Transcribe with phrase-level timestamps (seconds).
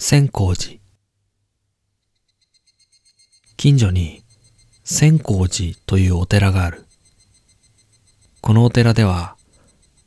[0.00, 0.78] 千光寺
[3.56, 4.22] 近所に
[4.84, 6.86] 千光寺というお寺がある。
[8.40, 9.36] このお寺では、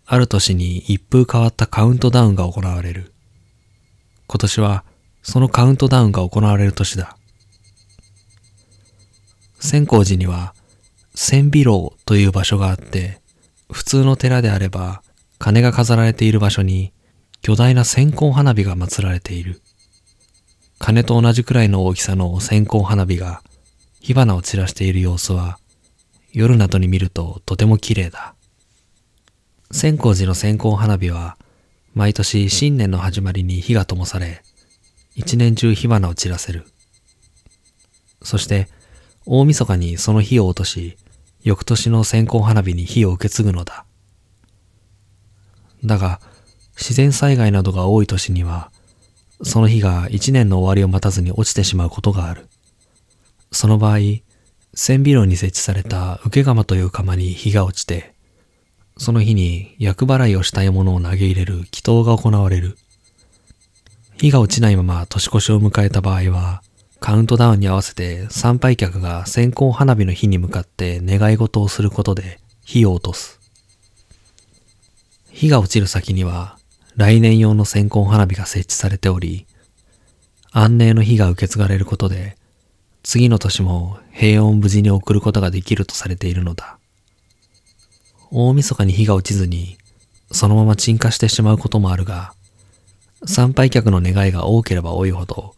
[0.05, 3.12] ある年に一風変わったカウントダウンが行われる。
[4.27, 4.85] 今年は
[5.23, 7.17] そのカウントダウンが行われる年だ。
[9.59, 10.55] 千光寺には
[11.16, 13.20] 千美楼という場所があって、
[13.70, 15.03] 普通の寺であれば
[15.38, 16.94] 鐘が飾られている場所に
[17.41, 19.62] 巨大な線香花火が祀られている。
[20.81, 23.44] 鐘と同じくらいの大きさの線香花火が
[23.99, 25.59] 火花を散らしている様子は
[26.34, 28.34] 夜などに見るととても綺麗だ。
[29.71, 31.38] 千光寺の線香花火は
[31.94, 34.41] 毎年新年の始まりに火が灯され
[35.16, 36.66] 一年中火花を散らせる。
[38.23, 38.68] そして
[39.27, 40.98] 大晦日にその火を落とし
[41.43, 43.85] 翌年の線香花火に火を受け継ぐのだ。
[45.85, 46.20] だが
[46.76, 48.71] 自然災害などが多い年には
[49.43, 52.47] その火が一年の終わりを待たずに落ちてしまうことがある。
[53.51, 53.97] その場合、
[54.73, 58.13] 千尾楼に設置された受け釜という釜に火が落ちて、
[58.97, 62.77] その日に厄払いをしたいものを投げ入れる祈祷が行われる。
[64.17, 66.62] 火が落ちないまま年越しを迎えた場合は、
[67.00, 73.39] カウントダウンに合わせて参拝客が線香花火の火に向かって願い事をすることで火を落とす。
[75.31, 76.59] 火が落ちる先には
[76.95, 79.45] 来年用の線香花火が設置されており、
[80.51, 82.38] 安寧の火が受け継がれることで、
[83.03, 86.78] 次の年も平穏無事に送ることができるとされているのだ。
[88.29, 89.78] 大晦日に火が落ちずに、
[90.31, 92.34] そのまま鎮火してしまうこともあるが、
[93.25, 95.56] 参拝客の願いが多ければ多いほど、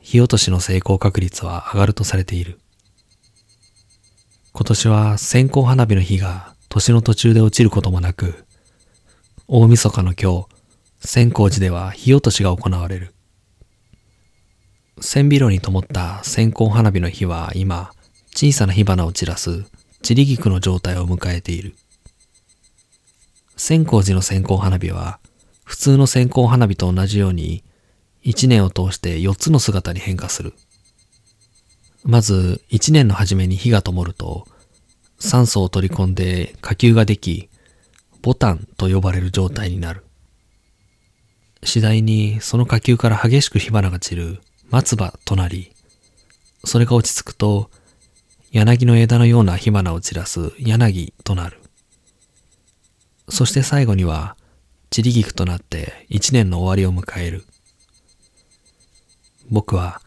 [0.00, 2.58] 火落としの成功確率は上がるとされている。
[4.52, 8.44] 今年は線香花火の火が年の途中で落ちることもなく、
[9.48, 10.51] 大晦日の今日、
[11.04, 13.12] 千光寺では火落としが行われる。
[15.00, 17.90] 千尾炉に灯った線香花火の火は今、
[18.34, 19.64] 小さな火花を散らす
[20.02, 21.74] 散り菊の状態を迎えている。
[23.56, 25.18] 千光寺の線香花火は、
[25.64, 27.64] 普通の線香花火と同じように、
[28.22, 30.54] 一年を通して四つの姿に変化する。
[32.04, 34.46] まず、一年の初めに火が灯ると、
[35.18, 37.48] 酸素を取り込んで火球ができ、
[38.22, 40.04] ボタンと呼ばれる状態になる。
[41.64, 44.40] 次第にその火球から激しく火花が散る
[44.70, 45.72] 松葉となり、
[46.64, 47.70] それが落ち着くと、
[48.50, 51.58] 柳の枝のような火花を散らす柳となる。
[53.28, 54.36] そして最後には、
[54.90, 57.44] 散り菊となって一年の終わりを迎える。
[59.50, 60.02] 僕は、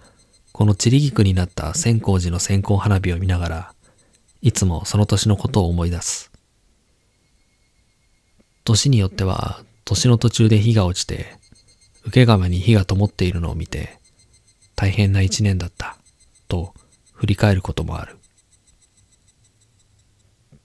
[0.51, 3.73] この散り菊になった千光寺の線香花火を見ながら、
[4.41, 6.31] いつもその年のことを思い出す。
[8.63, 11.37] 年によっては、年の途中で火が落ちて、
[12.05, 13.99] 受け釜に火が灯っているのを見て、
[14.75, 15.97] 大変な一年だった、
[16.47, 16.73] と
[17.13, 18.17] 振り返ることもある。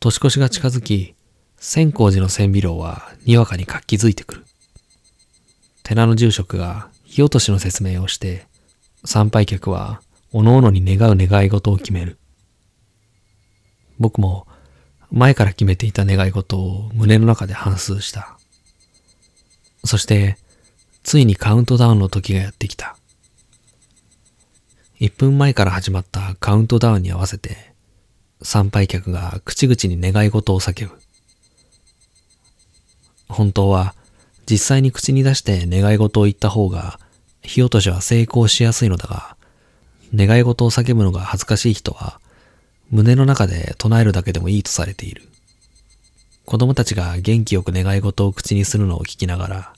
[0.01, 1.15] 年越しが近づき、
[1.59, 4.45] 千光寺の千尾楼はにわかに活気づいてくる。
[5.83, 8.47] 寺の住職が火落としの説明をして、
[9.05, 10.03] 参拝客は
[10.33, 12.19] 各々に願う願い事を決める。
[13.99, 14.47] 僕も
[15.11, 18.39] 前から決めていた願い事を胸の中で反芻した。
[19.85, 20.39] そして、
[21.03, 22.97] ついにカウントダウンの時がやってきた。
[25.01, 27.73] 1分前から始まったカウントダウンに合わせて、
[28.43, 31.01] 参拝客が口々に願い事を叫ぶ。
[33.29, 33.95] 本当は、
[34.47, 36.99] 実際に口に出して願い事を言った方が、
[37.43, 39.37] 火落としは成功しやすいのだが、
[40.15, 42.21] 願い事を叫ぶのが恥ずかしい人は、
[42.91, 45.29] 胸の中で唱えるだけでもいいとされている。
[46.45, 49.73] 子供たちが元気よく願い事を口にするのを聞きながら、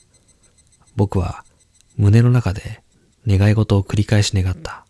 [0.95, 1.43] 僕は
[1.97, 2.81] 胸の中で
[3.27, 4.85] 願い事を繰り返し願った。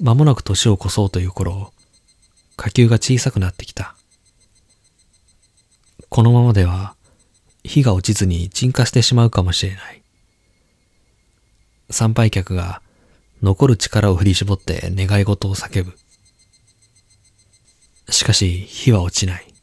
[0.00, 1.72] 間もなく年を越そうという頃、
[2.56, 3.96] 火球が小さくなってきた。
[6.08, 6.94] このままでは
[7.64, 10.02] 火が落ちずに鎮火してしまうかもしれない。
[11.90, 12.82] 参拝客が
[13.42, 15.96] 残る力を振り絞って願い事を叫ぶ。
[18.10, 19.54] しかし火は落ちない。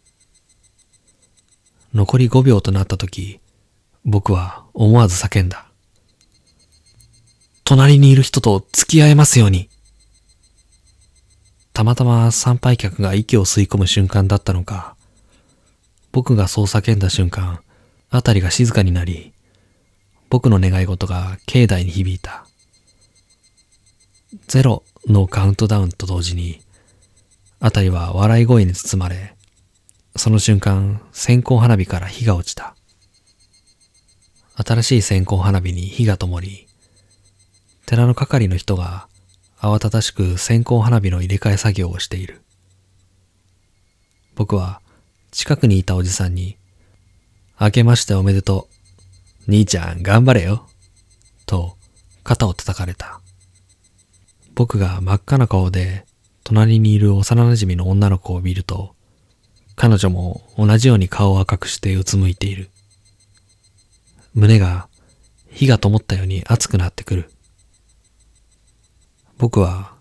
[1.94, 3.40] 残り5秒となった時、
[4.06, 5.66] 僕は思わず叫んだ。
[7.64, 9.70] 隣にいる人と付き合えますように。
[11.74, 14.96] たまたま参拝客が息を吸い込む瞬間だったのか、
[16.12, 17.62] 僕がそう叫んだ瞬間、
[18.10, 19.32] あたりが静かになり、
[20.30, 22.46] 僕の願い事が境内に響いた。
[24.48, 26.62] ゼロのカウントダウンと同時に、
[27.60, 29.36] あたりは笑い声に包まれ、
[30.16, 32.76] その瞬間、線香花火から火が落ちた。
[34.64, 36.68] 新しい線香花火に火が灯り、
[37.86, 39.08] 寺の係の人が
[39.60, 42.42] 慌ただしく線香花火の入れ替え作業をしている。
[44.36, 44.82] 僕は
[45.32, 46.58] 近くにいたおじさんに、
[47.60, 48.68] 明けましておめでと
[49.48, 49.52] う。
[49.52, 50.68] 兄ちゃん頑張れよ。
[51.46, 51.76] と
[52.24, 53.20] 肩を叩かれた。
[54.56, 56.06] 僕が真っ赤な顔で
[56.44, 58.96] 隣にいる幼馴染の女の子を見ると、
[59.76, 62.70] 彼女も同じように顔を赤くしてうつむいている。
[64.34, 64.88] 胸が
[65.50, 67.32] 火が灯ったように熱くなってくる。
[69.38, 69.94] 僕は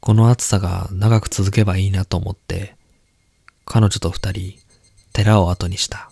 [0.00, 2.76] この暑さが長く続けばいいなと思って、
[3.64, 4.54] 彼女と二人
[5.12, 6.10] 寺を後にした。